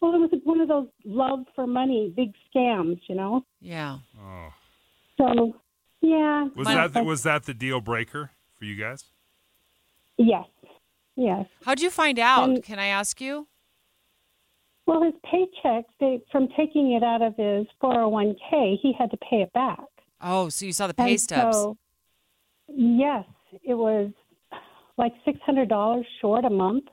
Well, 0.00 0.14
it 0.14 0.18
was 0.18 0.30
one 0.44 0.60
of 0.60 0.68
those 0.68 0.86
love 1.04 1.40
for 1.54 1.66
money 1.66 2.12
big 2.16 2.32
scams, 2.54 3.00
you 3.08 3.16
know. 3.16 3.44
Yeah. 3.60 3.98
Oh. 4.20 4.48
So, 5.18 5.56
yeah. 6.00 6.46
Was 6.54 6.66
My- 6.66 6.74
that 6.74 6.92
the, 6.92 7.02
was 7.02 7.24
that 7.24 7.44
the 7.44 7.54
deal 7.54 7.80
breaker 7.80 8.30
for 8.54 8.64
you 8.64 8.76
guys? 8.76 9.04
Yes, 10.16 10.46
yes. 11.16 11.46
How'd 11.64 11.80
you 11.80 11.90
find 11.90 12.18
out? 12.18 12.44
Um, 12.44 12.62
Can 12.62 12.78
I 12.78 12.86
ask 12.86 13.20
you? 13.20 13.48
Well, 14.88 15.02
his 15.02 15.12
paycheck, 15.30 15.84
they, 16.00 16.22
from 16.32 16.48
taking 16.56 16.92
it 16.92 17.02
out 17.02 17.20
of 17.20 17.36
his 17.36 17.66
401k, 17.82 18.78
he 18.80 18.94
had 18.98 19.10
to 19.10 19.18
pay 19.18 19.42
it 19.42 19.52
back. 19.52 19.84
Oh, 20.22 20.48
so 20.48 20.64
you 20.64 20.72
saw 20.72 20.86
the 20.86 20.94
pay 20.94 21.10
And 21.10 21.20
stubs. 21.20 21.56
So, 21.56 21.76
yes, 22.74 23.24
it 23.62 23.74
was 23.74 24.10
like 24.96 25.12
six 25.26 25.38
hundred 25.44 25.68
dollars 25.68 26.06
short 26.22 26.44
a 26.46 26.50
month, 26.50 26.84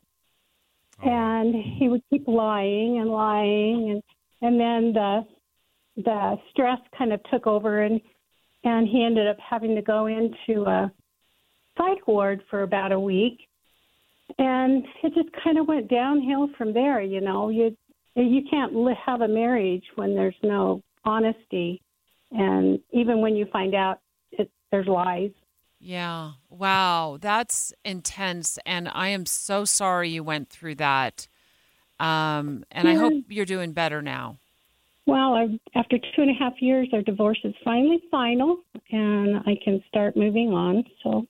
Oh. 1.03 1.09
and 1.09 1.55
he 1.55 1.87
would 1.89 2.01
keep 2.09 2.27
lying 2.27 2.99
and 2.99 3.09
lying, 3.09 3.89
and 3.91 4.03
and 4.41 4.59
then 4.59 4.93
the 4.93 5.25
the 6.03 6.35
stress 6.51 6.79
kind 6.97 7.13
of 7.13 7.21
took 7.31 7.47
over, 7.47 7.81
and 7.81 7.99
and 8.65 8.87
he 8.89 9.03
ended 9.05 9.25
up 9.25 9.37
having 9.39 9.73
to 9.75 9.81
go 9.81 10.05
into 10.07 10.65
a 10.65 10.91
psych 11.77 12.05
ward 12.07 12.41
for 12.49 12.61
about 12.63 12.91
a 12.91 12.99
week, 12.99 13.39
and 14.37 14.83
it 15.01 15.13
just 15.15 15.29
kind 15.43 15.57
of 15.57 15.67
went 15.67 15.87
downhill 15.89 16.49
from 16.57 16.73
there. 16.73 17.01
You 17.01 17.21
know, 17.21 17.49
you 17.49 17.75
you 18.15 18.41
can't 18.50 18.74
have 19.05 19.22
a 19.22 19.27
marriage 19.27 19.84
when 19.95 20.15
there's 20.15 20.36
no 20.43 20.81
honesty, 21.03 21.81
and 22.31 22.79
even 22.91 23.22
when 23.22 23.36
you 23.36 23.45
find 23.51 23.75
out 23.75 24.00
it, 24.31 24.50
there's 24.72 24.88
lies. 24.88 25.31
Yeah. 25.79 26.31
Wow. 26.50 27.17
That's 27.22 27.74
intense. 27.84 28.57
And 28.65 28.89
I 28.91 29.10
am 29.10 29.25
so 29.25 29.65
sorry 29.65 30.10
you 30.10 30.24
went 30.24 30.50
through 30.50 30.75
that. 30.75 31.27
Um, 32.00 32.65
and 32.72 32.88
I 32.88 32.95
hope 32.95 33.13
you're 33.29 33.45
doing 33.45 33.72
better 33.74 34.01
now. 34.01 34.38
Well, 35.05 35.36
I, 35.36 35.60
after 35.75 36.00
two 36.00 36.22
and 36.24 36.31
a 36.31 36.34
half 36.34 36.53
years, 36.60 36.89
our 36.91 37.03
divorce 37.03 37.39
is 37.43 37.53
finally 37.63 38.01
final, 38.10 38.57
and 38.89 39.38
I 39.45 39.57
can 39.63 39.84
start 39.88 40.17
moving 40.17 40.51
on. 40.51 40.84
So, 41.03 41.27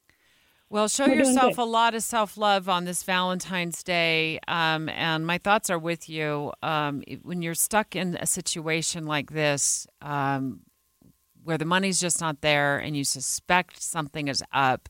Well, 0.69 0.87
show 0.87 1.07
We're 1.07 1.15
yourself 1.15 1.57
a 1.57 1.61
lot 1.63 1.93
of 1.93 2.01
self 2.03 2.37
love 2.37 2.67
on 2.67 2.85
this 2.85 3.03
Valentine's 3.03 3.83
Day. 3.83 4.39
Um, 4.47 4.89
and 4.89 5.25
my 5.25 5.37
thoughts 5.37 5.69
are 5.69 5.77
with 5.79 6.09
you. 6.09 6.51
Um, 6.63 7.03
when 7.21 7.41
you're 7.41 7.53
stuck 7.53 7.95
in 7.95 8.15
a 8.19 8.25
situation 8.25 9.05
like 9.05 9.31
this, 9.31 9.85
um, 10.01 10.61
where 11.43 11.57
the 11.59 11.65
money's 11.65 11.99
just 11.99 12.19
not 12.19 12.41
there 12.41 12.77
and 12.79 12.97
you 12.97 13.03
suspect 13.03 13.81
something 13.81 14.27
is 14.27 14.43
up, 14.51 14.89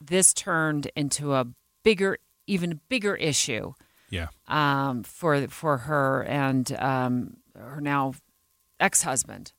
this 0.00 0.32
turned 0.32 0.90
into 0.96 1.34
a 1.34 1.46
bigger, 1.84 2.16
even 2.46 2.80
bigger 2.88 3.14
issue 3.16 3.74
Yeah. 4.08 4.28
um, 4.46 5.02
for 5.02 5.46
for 5.48 5.78
her 5.78 6.22
and 6.24 6.72
um, 6.78 7.36
her 7.54 7.80
now 7.82 8.14
ex 8.80 9.02
husband. 9.02 9.52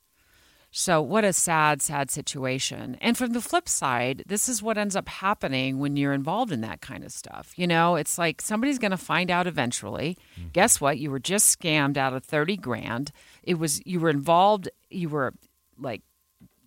So 0.72 1.02
what 1.02 1.24
a 1.24 1.32
sad, 1.32 1.82
sad 1.82 2.10
situation. 2.12 2.96
And 3.00 3.18
from 3.18 3.32
the 3.32 3.40
flip 3.40 3.68
side, 3.68 4.22
this 4.26 4.48
is 4.48 4.62
what 4.62 4.78
ends 4.78 4.94
up 4.94 5.08
happening 5.08 5.78
when 5.80 5.96
you're 5.96 6.12
involved 6.12 6.52
in 6.52 6.60
that 6.60 6.80
kind 6.80 7.02
of 7.02 7.10
stuff. 7.10 7.52
You 7.56 7.66
know, 7.66 7.96
it's 7.96 8.18
like 8.18 8.40
somebody's 8.40 8.78
going 8.78 8.92
to 8.92 8.96
find 8.96 9.32
out 9.32 9.48
eventually. 9.48 10.16
Mm-hmm. 10.38 10.50
Guess 10.52 10.80
what? 10.80 10.98
You 10.98 11.10
were 11.10 11.18
just 11.18 11.58
scammed 11.58 11.96
out 11.96 12.12
of 12.12 12.24
thirty 12.24 12.56
grand. 12.56 13.10
It 13.42 13.54
was 13.58 13.84
you 13.84 13.98
were 13.98 14.10
involved. 14.10 14.68
You 14.90 15.08
were 15.08 15.34
like, 15.76 16.02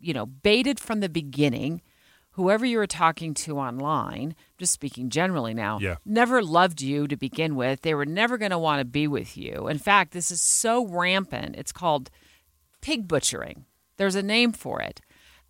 you 0.01 0.13
know, 0.13 0.25
baited 0.25 0.79
from 0.81 0.99
the 0.99 1.09
beginning. 1.09 1.81
Whoever 2.31 2.65
you 2.65 2.79
were 2.79 2.87
talking 2.87 3.35
to 3.35 3.59
online, 3.59 4.35
just 4.57 4.73
speaking 4.73 5.09
generally 5.11 5.53
now, 5.53 5.77
Yeah. 5.79 5.97
never 6.03 6.41
loved 6.43 6.81
you 6.81 7.07
to 7.07 7.15
begin 7.15 7.55
with. 7.55 7.83
They 7.83 7.93
were 7.93 8.07
never 8.07 8.39
going 8.39 8.49
to 8.49 8.57
want 8.57 8.79
to 8.79 8.85
be 8.85 9.07
with 9.07 9.37
you. 9.37 9.67
In 9.67 9.77
fact, 9.77 10.13
this 10.13 10.31
is 10.31 10.41
so 10.41 10.83
rampant. 10.87 11.55
It's 11.55 11.71
called 11.71 12.09
pig 12.81 13.07
butchering. 13.07 13.65
There's 13.97 14.15
a 14.15 14.23
name 14.23 14.51
for 14.51 14.81
it. 14.81 15.01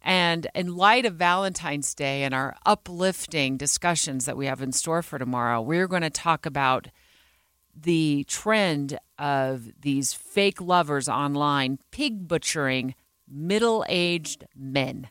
And 0.01 0.47
in 0.53 0.75
light 0.75 1.05
of 1.05 1.15
Valentine's 1.15 1.93
Day 1.95 2.23
and 2.23 2.33
our 2.33 2.57
uplifting 2.65 3.55
discussions 3.55 4.25
that 4.25 4.35
we 4.35 4.47
have 4.47 4.61
in 4.61 4.73
store 4.73 5.01
for 5.01 5.17
tomorrow, 5.17 5.61
we're 5.61 5.87
going 5.87 6.01
to 6.01 6.09
talk 6.09 6.45
about 6.45 6.87
the 7.75 8.25
trend 8.27 8.99
of 9.17 9.69
these 9.81 10.13
fake 10.13 10.59
lovers 10.61 11.07
online 11.07 11.79
pig 11.91 12.27
butchering 12.27 12.95
middle 13.27 13.85
aged 13.87 14.45
men. 14.55 15.09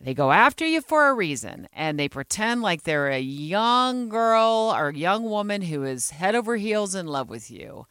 They 0.00 0.14
go 0.14 0.30
after 0.30 0.66
you 0.66 0.82
for 0.82 1.08
a 1.08 1.14
reason 1.14 1.68
and 1.72 1.98
they 1.98 2.08
pretend 2.08 2.62
like 2.62 2.82
they're 2.82 3.08
a 3.08 3.20
young 3.20 4.08
girl 4.08 4.72
or 4.76 4.90
young 4.90 5.24
woman 5.24 5.62
who 5.62 5.84
is 5.84 6.10
head 6.10 6.34
over 6.34 6.56
heels 6.56 6.94
in 6.94 7.06
love 7.06 7.28
with 7.28 7.50
you. 7.50 7.86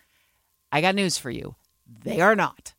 I 0.71 0.81
got 0.81 0.95
news 0.95 1.17
for 1.17 1.31
you. 1.31 1.55
They 2.03 2.21
are 2.21 2.35
not. 2.35 2.73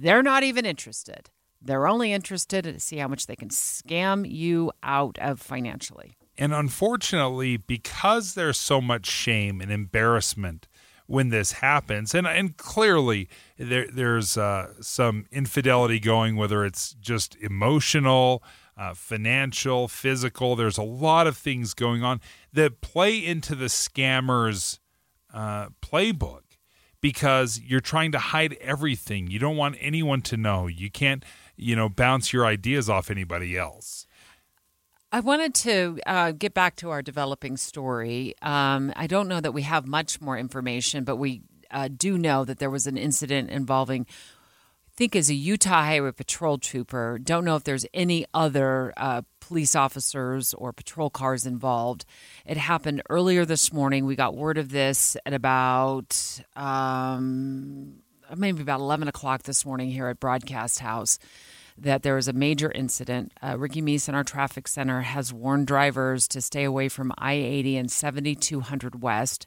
They're 0.00 0.22
not 0.22 0.42
even 0.42 0.64
interested. 0.66 1.30
They're 1.62 1.86
only 1.86 2.12
interested 2.12 2.64
to 2.64 2.80
see 2.80 2.98
how 2.98 3.08
much 3.08 3.26
they 3.26 3.36
can 3.36 3.48
scam 3.48 4.30
you 4.30 4.72
out 4.82 5.18
of 5.18 5.40
financially. 5.40 6.16
And 6.36 6.52
unfortunately, 6.52 7.56
because 7.56 8.34
there's 8.34 8.58
so 8.58 8.80
much 8.80 9.06
shame 9.06 9.60
and 9.60 9.70
embarrassment 9.70 10.66
when 11.06 11.28
this 11.28 11.52
happens, 11.52 12.14
and 12.14 12.26
and 12.26 12.56
clearly 12.56 13.28
there 13.58 13.86
there's 13.92 14.36
uh, 14.36 14.72
some 14.80 15.26
infidelity 15.30 16.00
going, 16.00 16.36
whether 16.36 16.64
it's 16.64 16.94
just 16.94 17.36
emotional, 17.36 18.42
uh, 18.76 18.94
financial, 18.94 19.86
physical. 19.86 20.56
There's 20.56 20.78
a 20.78 20.82
lot 20.82 21.26
of 21.26 21.36
things 21.36 21.74
going 21.74 22.02
on 22.02 22.20
that 22.52 22.80
play 22.80 23.18
into 23.18 23.54
the 23.54 23.66
scammers' 23.66 24.78
uh, 25.32 25.68
playbook 25.82 26.43
because 27.04 27.60
you're 27.60 27.82
trying 27.82 28.12
to 28.12 28.18
hide 28.18 28.54
everything. 28.62 29.26
You 29.26 29.38
don't 29.38 29.58
want 29.58 29.76
anyone 29.78 30.22
to 30.22 30.38
know. 30.38 30.68
You 30.68 30.90
can't, 30.90 31.22
you 31.54 31.76
know, 31.76 31.90
bounce 31.90 32.32
your 32.32 32.46
ideas 32.46 32.88
off 32.88 33.10
anybody 33.10 33.58
else. 33.58 34.06
I 35.12 35.20
wanted 35.20 35.54
to 35.56 36.00
uh, 36.06 36.32
get 36.32 36.54
back 36.54 36.76
to 36.76 36.88
our 36.88 37.02
developing 37.02 37.58
story. 37.58 38.34
Um, 38.40 38.90
I 38.96 39.06
don't 39.06 39.28
know 39.28 39.42
that 39.42 39.52
we 39.52 39.60
have 39.60 39.86
much 39.86 40.22
more 40.22 40.38
information, 40.38 41.04
but 41.04 41.16
we 41.16 41.42
uh, 41.70 41.90
do 41.94 42.16
know 42.16 42.42
that 42.46 42.58
there 42.58 42.70
was 42.70 42.86
an 42.86 42.96
incident 42.96 43.50
involving, 43.50 44.06
think, 44.96 45.16
as 45.16 45.28
a 45.28 45.34
Utah 45.34 45.82
Highway 45.82 46.12
Patrol 46.12 46.58
trooper. 46.58 47.18
Don't 47.22 47.44
know 47.44 47.56
if 47.56 47.64
there's 47.64 47.86
any 47.92 48.26
other 48.32 48.92
uh, 48.96 49.22
police 49.40 49.74
officers 49.74 50.54
or 50.54 50.72
patrol 50.72 51.10
cars 51.10 51.46
involved. 51.46 52.04
It 52.46 52.56
happened 52.56 53.02
earlier 53.10 53.44
this 53.44 53.72
morning. 53.72 54.06
We 54.06 54.16
got 54.16 54.36
word 54.36 54.58
of 54.58 54.70
this 54.70 55.16
at 55.26 55.34
about 55.34 56.40
um, 56.56 57.96
maybe 58.36 58.62
about 58.62 58.80
11 58.80 59.08
o'clock 59.08 59.42
this 59.42 59.66
morning 59.66 59.90
here 59.90 60.06
at 60.08 60.20
Broadcast 60.20 60.80
House 60.80 61.18
that 61.76 62.02
there 62.02 62.14
was 62.14 62.28
a 62.28 62.32
major 62.32 62.70
incident. 62.70 63.32
Uh, 63.42 63.58
Ricky 63.58 63.82
Meese 63.82 64.08
in 64.08 64.14
our 64.14 64.22
traffic 64.22 64.68
center 64.68 65.00
has 65.00 65.32
warned 65.32 65.66
drivers 65.66 66.28
to 66.28 66.40
stay 66.40 66.64
away 66.64 66.88
from 66.88 67.12
I 67.18 67.32
80 67.32 67.76
and 67.78 67.90
7200 67.90 69.02
West. 69.02 69.46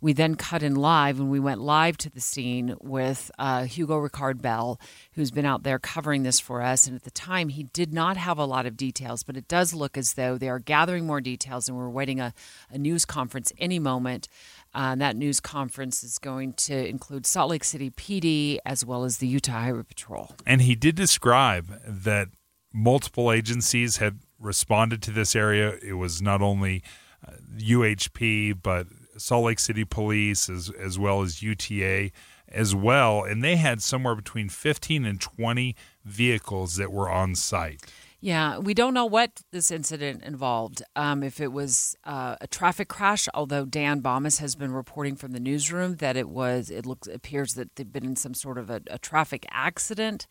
We 0.00 0.12
then 0.12 0.34
cut 0.34 0.62
in 0.62 0.74
live 0.74 1.18
and 1.18 1.30
we 1.30 1.40
went 1.40 1.60
live 1.60 1.96
to 1.98 2.10
the 2.10 2.20
scene 2.20 2.76
with 2.80 3.30
uh, 3.38 3.64
Hugo 3.64 3.98
Ricard 3.98 4.40
Bell, 4.42 4.80
who's 5.12 5.30
been 5.30 5.46
out 5.46 5.62
there 5.62 5.78
covering 5.78 6.22
this 6.22 6.38
for 6.40 6.62
us. 6.62 6.86
And 6.86 6.96
at 6.96 7.04
the 7.04 7.10
time, 7.10 7.48
he 7.48 7.64
did 7.64 7.92
not 7.92 8.16
have 8.16 8.38
a 8.38 8.44
lot 8.44 8.66
of 8.66 8.76
details, 8.76 9.22
but 9.22 9.36
it 9.36 9.48
does 9.48 9.74
look 9.74 9.96
as 9.96 10.14
though 10.14 10.36
they 10.38 10.48
are 10.48 10.58
gathering 10.58 11.06
more 11.06 11.20
details 11.20 11.68
and 11.68 11.76
we're 11.76 11.88
waiting 11.88 12.20
a, 12.20 12.34
a 12.70 12.78
news 12.78 13.04
conference 13.04 13.52
any 13.58 13.78
moment. 13.78 14.28
Uh, 14.74 14.92
and 14.92 15.00
that 15.00 15.16
news 15.16 15.40
conference 15.40 16.04
is 16.04 16.18
going 16.18 16.52
to 16.52 16.86
include 16.86 17.24
Salt 17.24 17.50
Lake 17.50 17.64
City 17.64 17.90
PD 17.90 18.58
as 18.66 18.84
well 18.84 19.04
as 19.04 19.18
the 19.18 19.26
Utah 19.26 19.52
Highway 19.52 19.82
Patrol. 19.82 20.34
And 20.44 20.60
he 20.60 20.74
did 20.74 20.94
describe 20.94 21.80
that 21.86 22.28
multiple 22.74 23.32
agencies 23.32 23.96
had 23.96 24.20
responded 24.38 25.00
to 25.02 25.10
this 25.10 25.34
area. 25.34 25.78
It 25.82 25.94
was 25.94 26.20
not 26.20 26.42
only 26.42 26.82
uh, 27.26 27.32
UHP, 27.58 28.58
but 28.62 28.86
Salt 29.18 29.44
Lake 29.46 29.58
City 29.58 29.84
Police, 29.84 30.48
as, 30.48 30.70
as 30.70 30.98
well 30.98 31.22
as 31.22 31.42
UTA 31.42 32.10
as 32.48 32.74
well. 32.74 33.24
And 33.24 33.42
they 33.42 33.56
had 33.56 33.82
somewhere 33.82 34.14
between 34.14 34.48
15 34.48 35.04
and 35.04 35.20
20 35.20 35.74
vehicles 36.04 36.76
that 36.76 36.92
were 36.92 37.10
on 37.10 37.34
site. 37.34 37.82
Yeah, 38.20 38.58
we 38.58 38.72
don't 38.72 38.94
know 38.94 39.04
what 39.04 39.42
this 39.52 39.70
incident 39.70 40.22
involved. 40.22 40.82
Um, 40.96 41.22
if 41.22 41.40
it 41.40 41.52
was 41.52 41.94
uh, 42.04 42.36
a 42.40 42.46
traffic 42.46 42.88
crash, 42.88 43.28
although 43.34 43.64
Dan 43.64 44.00
Bammes 44.00 44.38
has 44.38 44.56
been 44.56 44.72
reporting 44.72 45.16
from 45.16 45.32
the 45.32 45.40
newsroom 45.40 45.96
that 45.96 46.16
it 46.16 46.28
was, 46.28 46.70
it 46.70 46.86
looks 46.86 47.06
appears 47.08 47.54
that 47.54 47.76
they've 47.76 47.92
been 47.92 48.06
in 48.06 48.16
some 48.16 48.34
sort 48.34 48.58
of 48.58 48.70
a, 48.70 48.80
a 48.90 48.98
traffic 48.98 49.44
accident. 49.50 50.26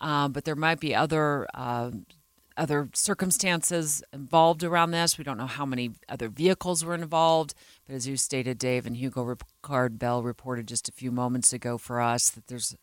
Uh, 0.00 0.28
but 0.28 0.44
there 0.44 0.56
might 0.56 0.80
be 0.80 0.94
other 0.94 1.46
uh, 1.54 1.90
other 2.58 2.90
circumstances 2.92 4.02
involved 4.12 4.62
around 4.62 4.90
this. 4.90 5.16
We 5.16 5.24
don't 5.24 5.38
know 5.38 5.46
how 5.46 5.64
many 5.64 5.92
other 6.08 6.28
vehicles 6.28 6.84
were 6.84 6.94
involved. 6.94 7.54
But 7.86 7.94
as 7.94 8.06
you 8.06 8.16
stated, 8.16 8.58
Dave, 8.58 8.84
and 8.84 8.96
Hugo 8.96 9.24
Ricard 9.24 9.98
Bell 9.98 10.22
reported 10.22 10.66
just 10.66 10.88
a 10.88 10.92
few 10.92 11.10
moments 11.10 11.52
ago 11.52 11.78
for 11.78 12.00
us 12.00 12.28
that 12.30 12.48
there's 12.48 12.76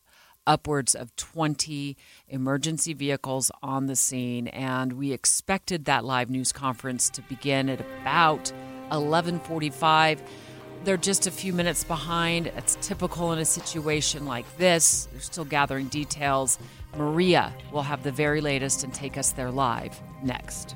upwards 0.47 0.95
of 0.95 1.15
20 1.15 1.97
emergency 2.27 2.93
vehicles 2.93 3.51
on 3.61 3.87
the 3.87 3.95
scene. 3.95 4.47
And 4.47 4.93
we 4.93 5.11
expected 5.11 5.85
that 5.85 6.05
live 6.05 6.29
news 6.29 6.51
conference 6.51 7.09
to 7.11 7.21
begin 7.23 7.69
at 7.69 7.81
about 7.81 8.51
1145 8.89 10.23
they're 10.85 10.97
just 10.97 11.25
a 11.25 11.31
few 11.31 11.51
minutes 11.51 11.83
behind. 11.83 12.47
It's 12.47 12.77
typical 12.79 13.33
in 13.33 13.39
a 13.39 13.45
situation 13.45 14.25
like 14.25 14.45
this. 14.57 15.07
They're 15.11 15.19
still 15.19 15.43
gathering 15.43 15.87
details. 15.87 16.59
Maria 16.97 17.53
will 17.71 17.81
have 17.81 18.03
the 18.03 18.11
very 18.11 18.41
latest 18.41 18.83
and 18.83 18.93
take 18.93 19.17
us 19.17 19.31
there 19.31 19.51
live 19.51 19.99
next. 20.23 20.75